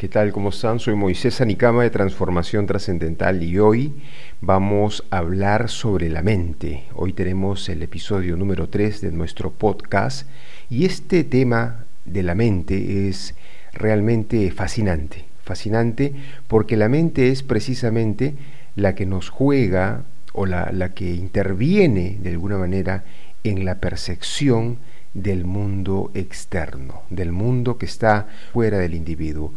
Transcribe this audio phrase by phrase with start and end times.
[0.00, 0.32] ¿qué tal?
[0.32, 0.80] ¿Cómo están?
[0.80, 3.92] Soy Moisés Anicama de Transformación Trascendental y hoy
[4.40, 6.84] vamos a hablar sobre la mente.
[6.94, 10.26] Hoy tenemos el episodio número 3 de nuestro podcast
[10.70, 13.34] y este tema de la mente es
[13.74, 15.26] realmente fascinante.
[15.44, 16.14] Fascinante
[16.48, 18.36] porque la mente es precisamente
[18.76, 23.04] la que nos juega o la, la que interviene de alguna manera
[23.44, 24.78] en la percepción
[25.12, 29.52] del mundo externo, del mundo que está fuera del individuo.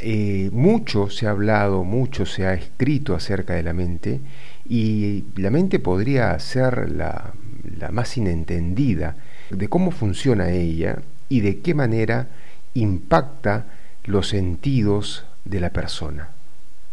[0.00, 4.20] Eh, mucho se ha hablado, mucho se ha escrito acerca de la mente
[4.68, 7.32] y la mente podría ser la,
[7.78, 9.16] la más inentendida
[9.50, 10.98] de cómo funciona ella
[11.28, 12.28] y de qué manera
[12.74, 13.66] impacta
[14.04, 16.28] los sentidos de la persona.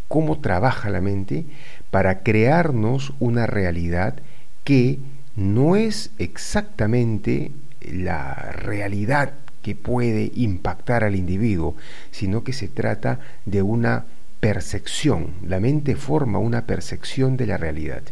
[0.08, 1.44] Cómo trabaja la mente
[1.90, 4.16] para crearnos una realidad
[4.64, 4.98] que
[5.36, 9.32] no es exactamente la realidad
[9.66, 11.74] que puede impactar al individuo,
[12.12, 14.04] sino que se trata de una
[14.38, 15.30] percepción.
[15.44, 18.02] La mente forma una percepción de la realidad.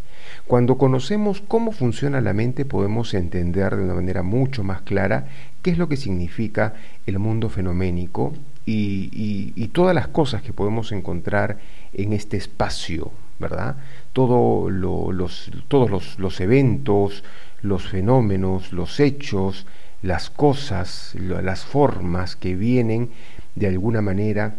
[0.48, 5.28] Cuando conocemos cómo funciona la mente podemos entender de una manera mucho más clara
[5.62, 6.74] qué es lo que significa
[7.06, 8.32] el mundo fenoménico
[8.66, 11.58] y, todas las cosas que podemos encontrar
[11.92, 13.76] en este espacio, ¿verdad?
[14.12, 17.22] Todo los, todos los eventos,
[17.62, 19.66] los fenómenos, los hechos,
[20.04, 23.08] las cosas, las formas que vienen
[23.54, 24.56] de alguna manera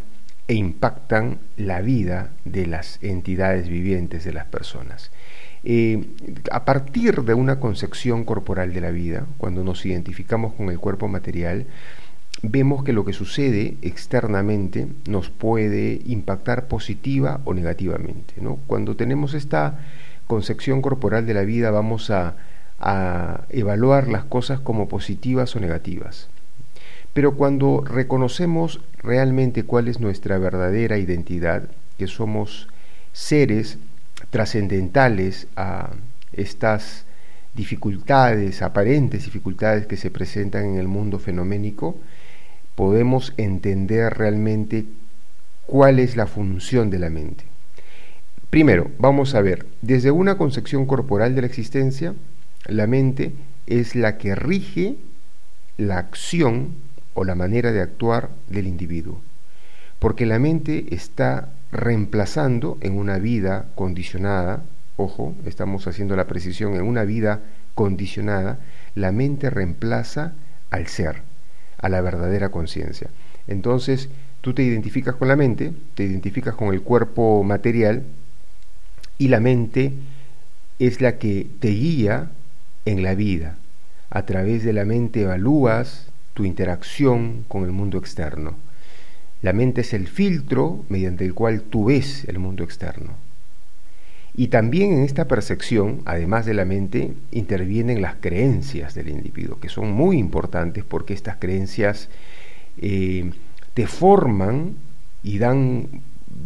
[0.47, 5.11] e impactan la vida de las entidades vivientes, de las personas.
[5.63, 6.03] Eh,
[6.51, 11.07] a partir de una concepción corporal de la vida, cuando nos identificamos con el cuerpo
[11.07, 11.67] material,
[12.41, 18.33] vemos que lo que sucede externamente nos puede impactar positiva o negativamente.
[18.65, 19.79] Cuando tenemos esta
[20.25, 22.35] concepción corporal de la vida vamos a
[22.79, 26.29] a evaluar las cosas como positivas o negativas.
[27.13, 31.63] Pero cuando reconocemos realmente cuál es nuestra verdadera identidad,
[31.97, 32.67] que somos
[33.13, 33.77] seres
[34.29, 35.91] trascendentales a
[36.33, 37.05] estas
[37.53, 41.97] dificultades, aparentes dificultades que se presentan en el mundo fenoménico,
[42.75, 44.85] podemos entender realmente
[45.65, 47.45] cuál es la función de la mente.
[48.49, 52.13] Primero, vamos a ver, desde una concepción corporal de la existencia,
[52.67, 53.33] la mente
[53.67, 54.95] es la que rige
[55.77, 56.75] la acción
[57.13, 59.21] o la manera de actuar del individuo,
[59.99, 64.63] porque la mente está reemplazando en una vida condicionada,
[64.97, 67.41] ojo, estamos haciendo la precisión, en una vida
[67.73, 68.59] condicionada,
[68.95, 70.33] la mente reemplaza
[70.69, 71.21] al ser,
[71.77, 73.09] a la verdadera conciencia.
[73.47, 74.09] Entonces,
[74.41, 78.03] tú te identificas con la mente, te identificas con el cuerpo material
[79.17, 79.93] y la mente
[80.79, 82.31] es la que te guía
[82.85, 83.57] en la vida.
[84.09, 88.53] A través de la mente evalúas tu interacción con el mundo externo.
[89.41, 93.13] La mente es el filtro mediante el cual tú ves el mundo externo.
[94.37, 99.69] Y también en esta percepción, además de la mente, intervienen las creencias del individuo, que
[99.69, 102.09] son muy importantes porque estas creencias
[102.77, 103.31] eh,
[103.73, 104.75] te forman
[105.23, 105.87] y dan,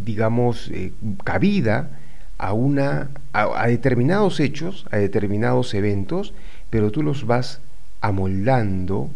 [0.06, 0.92] digamos, eh,
[1.24, 2.00] cabida
[2.40, 6.34] a, una, a, determinados hechos, a determinados eventos,
[6.70, 7.60] pero tú los vas
[8.02, 9.12] amoldando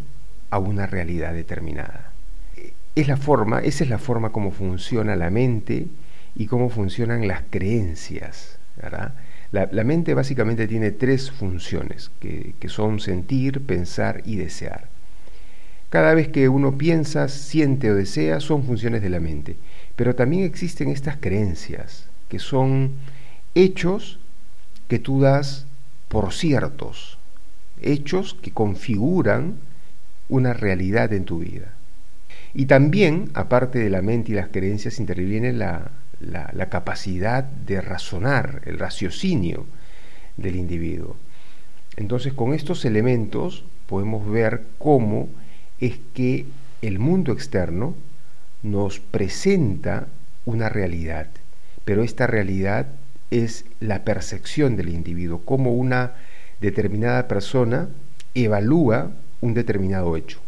[0.50, 2.12] a una realidad determinada.
[2.94, 5.88] Es la forma, esa es la forma como funciona la mente
[6.36, 8.58] y cómo funcionan las creencias.
[9.50, 14.88] La, mente básicamente tiene tres funciones, que, que son sentir, pensar y desear.
[15.88, 19.56] Cada vez que uno piensa, siente o desea, son funciones de la mente.
[19.96, 22.94] Pero también existen estas creencias, que son
[23.54, 24.18] hechos
[24.88, 25.66] que tú das
[26.08, 27.16] por ciertos,
[27.80, 29.58] hechos que configuran
[30.28, 31.74] una realidad en tu vida.
[32.52, 38.62] Y también, aparte de la mente y las creencias, interviene la, la, capacidad de razonar,
[38.64, 39.64] el raciocinio
[40.36, 41.14] del individuo.
[41.94, 45.28] Entonces, con estos elementos podemos ver cómo
[45.78, 46.46] es que
[46.82, 47.94] el mundo externo
[48.64, 50.08] nos presenta
[50.46, 51.28] una realidad,
[51.84, 52.86] pero esta realidad
[53.30, 56.12] es la percepción del individuo, cómo una
[56.60, 57.88] determinada persona
[58.34, 60.40] evalúa un determinado hecho.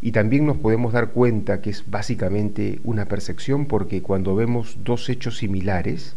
[0.00, 5.08] Y también nos podemos dar cuenta que es básicamente una percepción porque cuando vemos dos
[5.08, 6.16] hechos similares,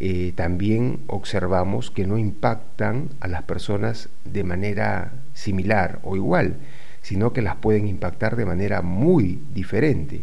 [0.00, 6.56] eh, también observamos que no impactan a las personas de manera similar o igual,
[7.02, 10.22] sino que las pueden impactar de manera muy diferente.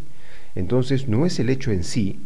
[0.54, 2.20] Entonces no es el hecho en sí,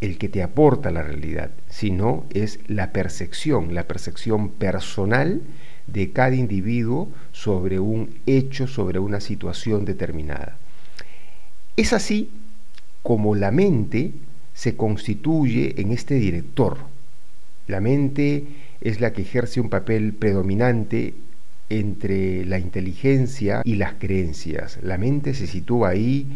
[0.00, 5.42] el que te aporta la realidad, sino es la percepción, la percepción personal
[5.86, 10.58] de cada individuo sobre un hecho, sobre una situación determinada.
[11.76, 12.30] Es así
[13.02, 14.12] como la mente
[14.52, 16.78] se constituye en este director.
[17.66, 18.44] La mente
[18.80, 21.14] es la que ejerce un papel predominante
[21.68, 24.78] entre la inteligencia y las creencias.
[24.82, 26.26] La mente se sitúa ahí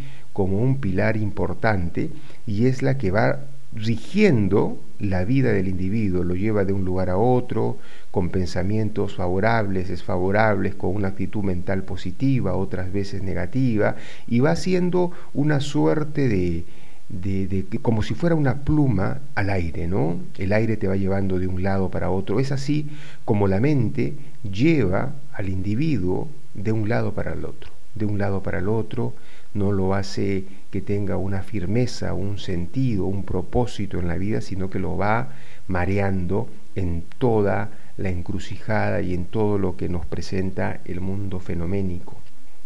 [0.40, 2.08] como un pilar importante
[2.46, 3.40] y es la que va
[3.74, 7.76] rigiendo la vida del individuo, lo lleva de un lugar a otro,
[8.10, 13.96] con pensamientos favorables, desfavorables, con una actitud mental positiva, otras veces negativa,
[14.26, 16.64] y va siendo una suerte de,
[17.10, 20.20] de, de, como si fuera una pluma al aire, ¿no?
[20.38, 22.40] El aire te va llevando de un lado para otro.
[22.40, 22.88] Es así
[23.26, 24.14] como la mente
[24.50, 29.12] lleva al individuo de un lado para el otro, de un lado para el otro,
[29.54, 34.70] no lo hace que tenga una firmeza, un sentido, un propósito en la vida, sino
[34.70, 35.30] que lo va
[35.66, 42.16] mareando en toda la encrucijada y en todo lo que nos presenta el mundo fenoménico.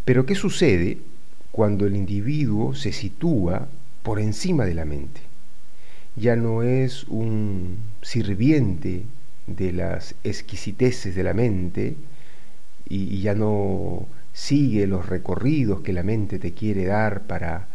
[0.04, 0.98] Pero ¿qué sucede
[1.50, 3.68] cuando el individuo se sitúa
[4.02, 5.20] por encima de la mente?
[6.16, 9.04] Ya no es un sirviente
[9.46, 11.96] de las exquisiteces de la mente
[12.88, 17.68] y, ya no sigue los recorridos que la mente te quiere dar para,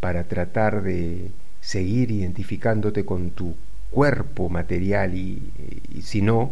[0.00, 1.30] para tratar de
[1.60, 3.54] seguir identificándote con tu
[3.90, 5.40] cuerpo material y,
[5.94, 6.50] y sino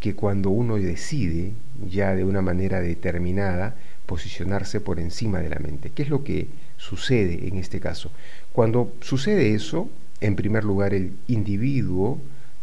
[0.00, 1.52] que cuando uno decide
[1.88, 3.74] ya de una manera determinada
[4.06, 5.90] posicionarse por encima de la mente.
[5.90, 6.48] ¿Qué es lo que
[6.78, 8.10] sucede en este caso?
[8.52, 9.90] Cuando sucede eso,
[10.22, 12.20] en primer lugar el individuo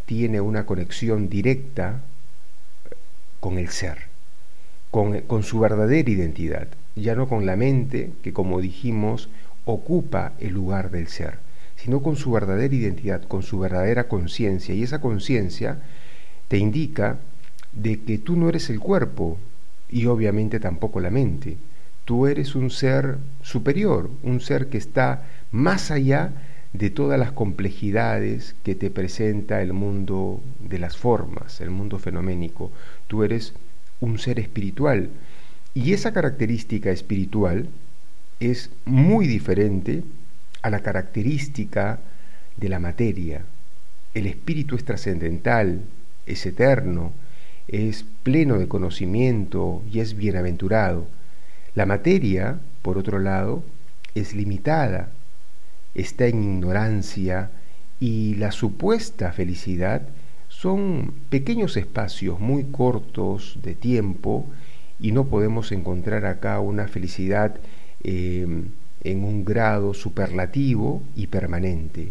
[0.08, 2.02] tiene una conexión directa
[3.40, 4.15] con el ser
[5.28, 9.28] con, su verdadera identidad, ya no con la mente que, como dijimos,
[9.66, 11.40] ocupa el lugar del ser,
[11.76, 14.74] sino con su verdadera identidad, con su verdadera conciencia.
[14.74, 15.80] Y esa conciencia
[16.48, 17.18] te indica
[17.74, 19.38] de que tú no eres el cuerpo
[19.90, 21.58] y obviamente tampoco la mente.
[22.06, 26.32] Tú eres un ser superior, un ser que está más allá
[26.72, 32.72] de todas las complejidades que te presenta el mundo de las formas, el mundo fenoménico.
[33.08, 33.54] Tú eres
[34.00, 35.10] un ser espiritual.
[35.74, 37.68] Y esa característica espiritual
[38.40, 40.04] es muy diferente
[40.62, 42.00] a la característica
[42.58, 43.44] de la materia.
[44.14, 45.82] El espíritu es trascendental,
[46.26, 47.12] es eterno,
[47.68, 51.08] es pleno de conocimiento y es bienaventurado.
[51.74, 53.64] La materia, por otro lado,
[54.16, 55.10] es limitada,
[55.94, 57.52] está en ignorancia
[58.00, 60.04] y la supuesta felicidad
[60.66, 64.48] son pequeños espacios muy cortos de tiempo
[65.00, 67.58] y no podemos encontrar acá una felicidad
[68.04, 68.70] em,
[69.04, 72.10] en un grado superlativo y permanente.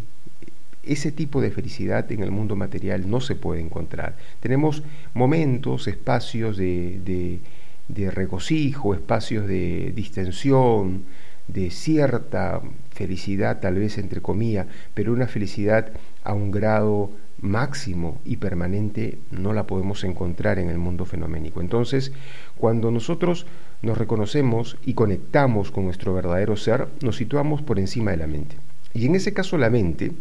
[0.84, 4.14] Ese tipo de felicidad en el mundo material no se puede encontrar.
[4.38, 4.84] Tenemos
[5.14, 7.40] momentos, espacios de,
[7.88, 11.02] de regocijo, espacios de distensión,
[11.48, 12.62] de cierta
[12.92, 15.90] felicidad, tal vez entre comillas, pero una felicidad
[16.22, 17.10] a un grado
[17.40, 21.60] máximo y permanente no la podemos encontrar en el mundo fenoménico.
[21.60, 22.12] Entonces,
[22.56, 23.46] cuando nosotros
[23.82, 28.56] nos reconocemos y conectamos con nuestro verdadero ser, nos situamos por encima de la mente.
[28.94, 30.12] Y en ese caso la mente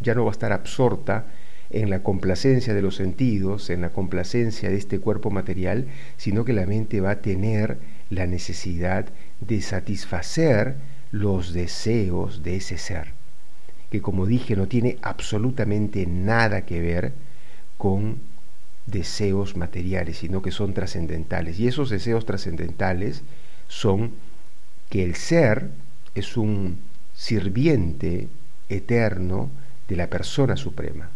[0.00, 1.26] ya no va a estar absorta
[1.70, 5.86] en la complacencia de los sentidos, en la complacencia de este cuerpo material,
[6.16, 9.06] sino que la mente va a tener la necesidad
[9.40, 10.76] de satisfacer
[11.12, 13.19] los deseos de ese ser
[13.90, 17.12] que como dije no tiene absolutamente nada que ver
[17.76, 18.18] con
[18.86, 21.58] deseos materiales, sino que son trascendentales.
[21.58, 23.22] Y esos deseos trascendentales
[23.68, 24.12] son
[24.88, 25.70] que el ser
[26.14, 26.78] es un
[27.14, 28.28] sirviente
[28.68, 29.50] eterno
[29.88, 31.10] de la persona suprema,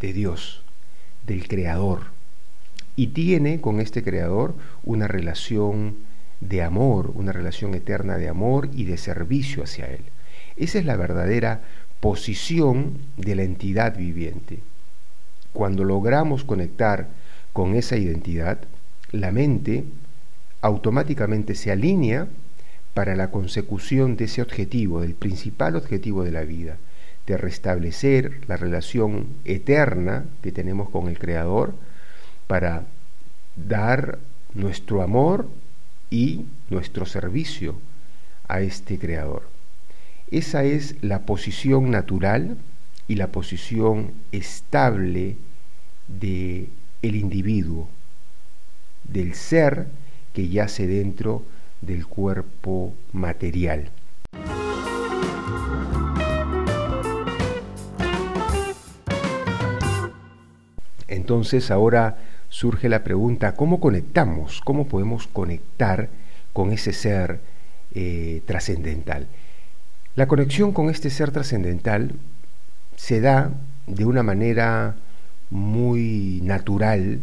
[0.00, 0.62] de Dios,
[1.26, 2.06] del Creador,
[2.96, 5.96] y tiene con este Creador una relación
[6.40, 10.04] de amor, una relación eterna de amor y de servicio hacia Él.
[10.56, 11.62] Esa es la verdadera
[12.02, 14.58] posición de la entidad viviente.
[15.52, 17.06] Cuando logramos conectar
[17.52, 18.58] con esa identidad,
[19.12, 19.84] la mente
[20.62, 22.26] automáticamente se alinea
[22.92, 26.76] para la consecución de ese objetivo, del principal objetivo de la vida,
[27.28, 31.72] de restablecer la relación eterna que tenemos con el Creador
[32.48, 32.82] para
[33.54, 34.18] dar
[34.54, 35.48] nuestro amor
[36.10, 37.76] y nuestro servicio
[38.48, 39.51] a este Creador.
[40.32, 42.56] Esa es la posición natural
[43.06, 45.36] y la posición estable
[46.08, 46.70] de
[47.02, 47.90] el individuo,
[49.04, 49.88] del ser
[50.32, 51.42] que yace dentro
[51.82, 53.90] del cuerpo material.
[61.08, 62.16] Entonces ahora
[62.48, 64.62] surge la pregunta, ¿cómo conectamos?
[64.64, 66.08] ¿Cómo podemos conectar
[66.54, 67.40] con ese ser
[67.94, 69.28] eh, trascendental?
[70.14, 72.12] La conexión con este ser trascendental
[72.96, 73.50] se da
[73.86, 74.96] de una manera
[75.48, 77.20] muy natural,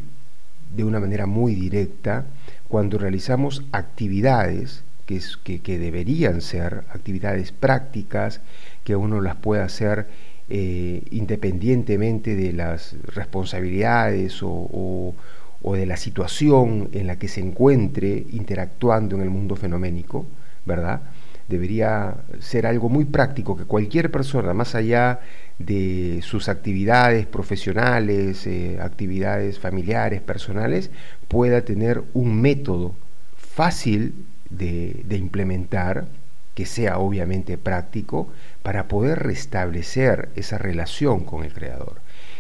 [0.75, 2.25] de una manera muy directa,
[2.67, 8.41] cuando realizamos actividades que, que, deberían ser actividades prácticas,
[8.84, 10.08] que uno las pueda hacer
[10.50, 15.13] eh, independientemente de las responsabilidades o,
[15.62, 20.25] o, de la situación en la que se encuentre interactuando en el mundo fenoménico,
[20.65, 21.01] ¿verdad?
[21.49, 25.19] Debería ser algo muy práctico que cualquier persona, más allá
[25.57, 30.89] de sus actividades profesionales, eh, actividades familiares, personales,
[31.27, 32.95] pueda tener un método
[33.35, 34.13] fácil
[34.49, 36.07] de, de, implementar,
[36.55, 38.31] que sea obviamente práctico,
[38.63, 41.99] para poder restablecer esa relación con el Creador.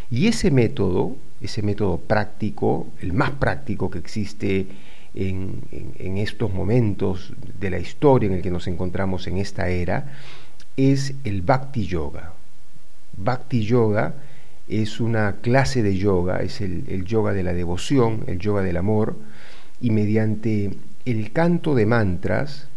[0.09, 4.67] Y ese método, ese método práctico, el más práctico que existe
[5.13, 9.69] en, en, en estos momentos de la historia en el que nos encontramos en esta
[9.69, 10.13] era,
[10.77, 12.33] es el Bhakti Yoga.
[13.17, 14.13] Bhakti Yoga
[14.69, 19.17] es una clase de yoga, es el, yoga de la devoción, el yoga del amor,
[19.81, 20.71] y mediante
[21.05, 22.67] el canto de mantras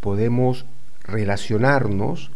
[0.00, 0.66] podemos
[1.02, 2.30] relacionarnos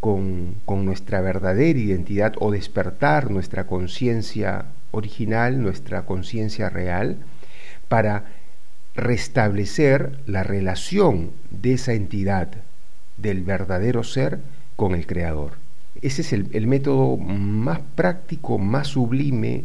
[0.00, 7.16] con, con, nuestra verdadera identidad o despertar nuestra conciencia original, nuestra conciencia real,
[7.88, 8.24] para
[8.98, 12.48] restablecer la relación de esa entidad,
[13.16, 14.40] del verdadero ser,
[14.74, 15.52] con el Creador.
[16.02, 19.64] Ese es el, método más práctico, más sublime,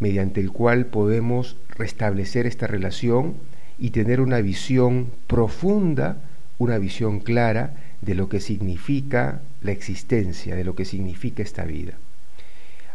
[0.00, 3.34] mediante el cual podemos restablecer esta relación
[3.78, 6.16] y tener una visión profunda,
[6.58, 11.92] una visión clara de lo que significa la existencia, de lo que significa esta vida.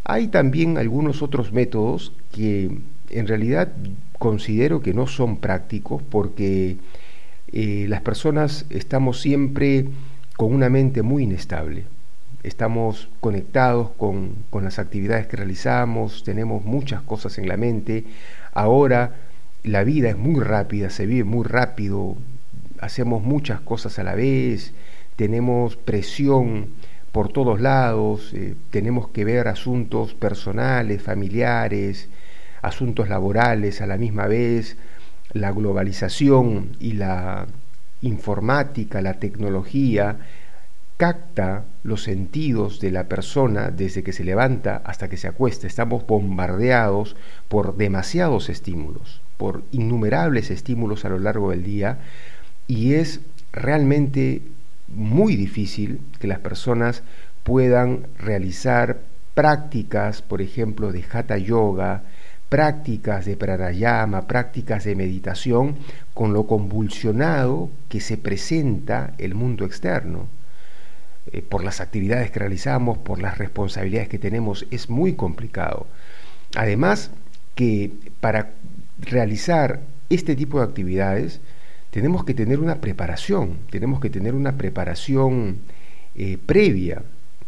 [0.03, 3.71] Hay también algunos otros métodos que en realidad
[4.21, 6.77] considero que no son prácticos porque
[7.51, 9.87] eh, las personas estamos siempre
[10.37, 11.85] con una mente muy inestable
[12.43, 18.05] estamos conectados con, las actividades que realizamos, tenemos muchas cosas en la mente.
[18.53, 19.15] Ahora
[19.63, 22.15] la vida es muy rápida, se vive muy rápido,
[22.79, 24.73] hacemos muchas cosas a la vez,
[25.15, 26.69] tenemos presión
[27.11, 32.09] por todos lados, eh, tenemos que ver asuntos personales, familiares,
[32.61, 34.77] asuntos laborales a la misma vez,
[35.33, 37.47] la globalización y la
[38.01, 40.17] informática, la tecnología,
[40.97, 45.65] capta los sentidos de la persona desde que se levanta hasta que se acuesta.
[45.65, 47.15] Estamos bombardeados
[47.47, 51.97] por demasiados estímulos, por innumerables estímulos a lo largo del día
[52.67, 54.43] y es realmente
[54.87, 57.01] muy difícil que las personas
[57.43, 58.99] puedan realizar
[59.33, 62.03] prácticas, por ejemplo, de hatha yoga,
[62.51, 65.77] prácticas de pranayama, prácticas de meditación,
[66.13, 70.27] con lo convulsionado que se presenta el mundo externo.
[71.31, 75.87] Eh, por las actividades que realizamos, por las responsabilidades que tenemos, es muy complicado.
[76.53, 77.11] Además
[77.55, 78.49] que para
[78.99, 79.79] realizar
[80.09, 81.39] este tipo de actividades
[81.89, 85.59] tenemos que tener una preparación, tenemos que tener una preparación
[86.15, 87.03] eh, previa.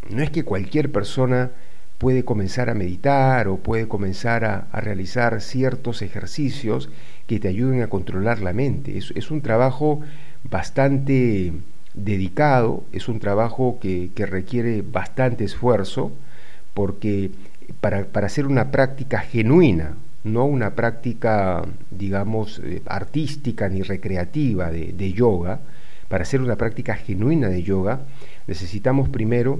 [0.09, 1.51] No es que cualquier persona
[1.97, 6.89] puede comenzar a meditar o puede comenzar a, realizar ciertos ejercicios
[7.27, 8.97] que te ayuden a controlar la mente.
[8.97, 10.01] es un trabajo
[10.43, 11.53] bastante
[11.93, 16.11] dedicado, es un trabajo que, requiere bastante esfuerzo,
[16.73, 17.31] porque
[17.81, 25.13] para, hacer una práctica genuina, no una práctica, digamos, eh, artística ni recreativa de, de,
[25.13, 25.59] yoga,
[26.07, 28.01] para hacer una práctica genuina de yoga,
[28.47, 29.59] necesitamos primero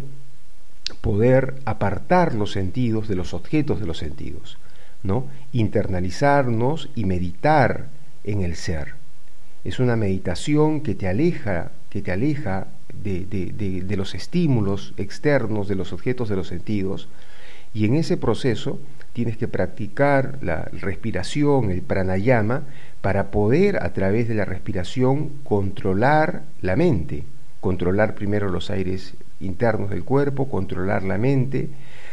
[1.04, 4.58] poder apartar los sentidos de los objetos de los sentidos,
[5.04, 5.28] ¿no?
[5.52, 7.90] internalizarnos y meditar
[8.24, 8.96] en el ser.
[9.66, 12.70] Es una meditación que te aleja que te aleja
[13.04, 17.08] de, los estímulos externos, de los objetos de los sentidos,
[17.72, 18.80] y en ese proceso
[19.14, 22.64] tienes que practicar la respiración, el pranayama,
[23.02, 27.26] para poder a través de la respiración controlar la mente,
[27.60, 31.70] controlar primero los aires internos del cuerpo, controlar la mente,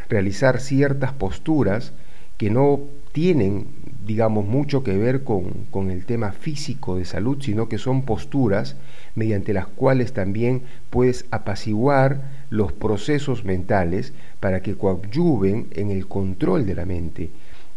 [0.08, 1.92] realizar ciertas posturas
[2.36, 2.80] que no
[3.12, 3.66] tienen,
[4.06, 8.76] digamos, mucho que ver con, con el tema físico de salud, sino que son posturas
[9.14, 16.66] mediante las cuales también puedes apaciguar los procesos mentales para que coadyuven en el control
[16.66, 17.30] de la mente.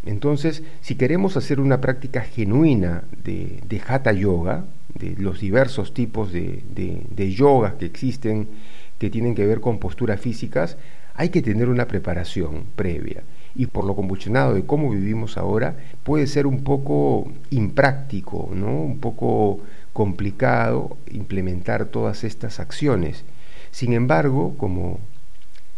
[0.06, 6.32] Entonces, si queremos hacer una práctica genuina de, de hatha yoga, de los diversos tipos
[6.32, 8.48] de, de, de yogas que existen
[9.04, 10.78] que tienen que ver con posturas físicas,
[11.14, 13.22] hay que tener una preparación previa.
[13.54, 18.72] Y por lo convulsionado de cómo vivimos ahora, puede ser un poco impráctico, ¿no?
[18.72, 19.60] un poco
[19.92, 23.26] complicado implementar todas estas acciones.
[23.72, 25.02] Sin embargo, como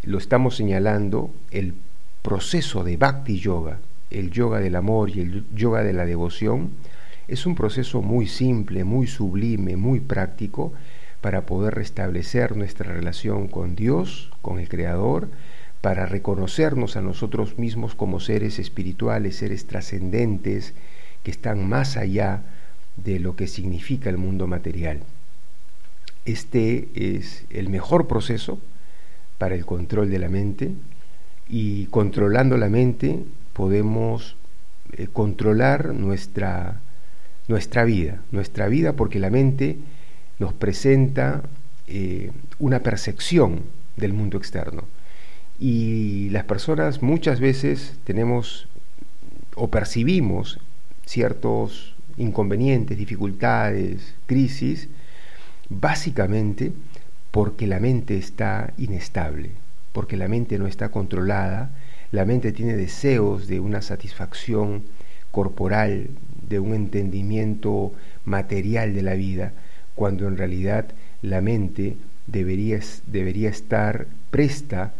[0.04, 1.74] lo estamos señalando, el
[2.22, 3.80] proceso de Bhakti Yoga,
[4.10, 6.70] el yoga del amor y el yoga de la devoción,
[7.26, 10.72] es un proceso muy simple, muy sublime, muy práctico
[11.26, 15.28] para poder restablecer nuestra relación con Dios, con el Creador,
[15.80, 20.72] para reconocernos a nosotros mismos como seres espirituales, seres trascendentes,
[21.24, 22.42] que están más allá
[22.94, 25.00] de lo que significa el mundo material.
[26.26, 28.60] Este es el mejor proceso
[29.36, 30.70] para el control de la mente
[31.48, 34.36] y controlando la mente podemos
[34.92, 36.78] eh, controlar nuestra,
[37.48, 39.76] nuestra vida, nuestra vida porque la mente
[40.38, 41.42] nos presenta
[41.86, 43.62] eh, una percepción
[43.96, 44.84] del mundo externo.
[45.58, 48.68] Y las personas muchas veces tenemos
[49.54, 50.58] o percibimos
[51.06, 54.88] ciertos inconvenientes, dificultades, crisis,
[55.68, 56.72] básicamente
[57.30, 59.50] porque la mente está inestable,
[59.92, 61.70] porque la mente no está controlada,
[62.12, 64.84] la mente tiene deseos de una satisfacción
[65.30, 66.08] corporal,
[66.48, 67.92] de un entendimiento
[68.24, 69.52] material de la vida,
[69.96, 70.86] cuando en realidad
[71.22, 71.96] la mente
[72.28, 74.92] debería, debería estar presta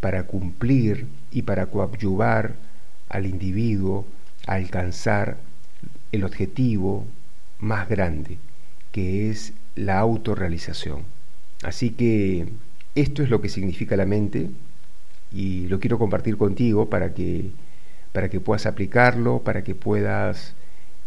[0.00, 2.54] para cumplir y para coadyuvar
[3.10, 4.06] al individuo
[4.46, 5.36] a alcanzar
[6.12, 7.04] el objetivo
[7.58, 8.38] más grande,
[8.92, 11.02] que es la autorrealización.
[11.62, 12.46] Así que
[12.94, 14.50] esto es lo que significa la mente
[15.32, 17.50] y lo quiero compartir contigo para que,
[18.12, 20.54] para que puedas aplicarlo, para que puedas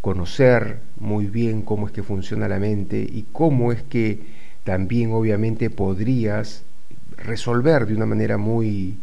[0.02, 4.20] conocer muy bien cómo es que funciona la mente y cómo es que
[4.64, 6.64] también obviamente podrías
[7.18, 8.98] resolver de una manera muy,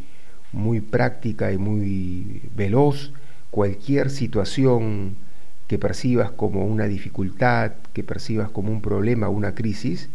[0.52, 3.12] muy práctica y muy veloz
[3.50, 5.16] cualquier situación
[5.66, 10.10] que percibas como una dificultad, que percibas como un problema, una crisis,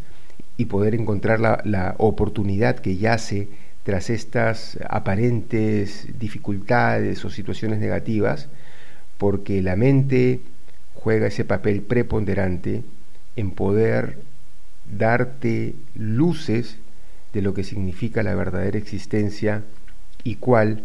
[0.57, 3.47] y poder encontrar la, la oportunidad que yace
[3.83, 8.49] tras estas aparentes dificultades o situaciones negativas,
[9.17, 10.41] porque la mente
[11.03, 12.83] juega ese papel preponderante
[13.35, 14.19] en poder
[14.91, 16.77] darte luces
[17.33, 19.63] de lo que significa la verdadera existencia
[20.23, 20.83] y cuál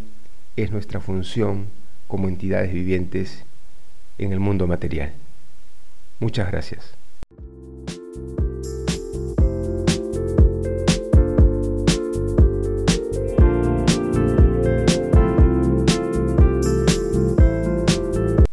[0.56, 1.66] es nuestra función
[2.06, 3.44] como entidades vivientes
[4.18, 5.12] en el mundo material.
[6.20, 7.03] Muchas gracias.